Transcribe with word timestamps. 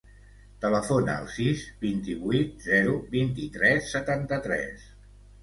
Telefona 0.61 1.17
al 1.23 1.27
sis, 1.33 1.65
vint-i-vuit, 1.83 2.57
zero, 2.71 2.97
vint-i-tres, 3.13 3.93
setanta-tres. 3.99 4.91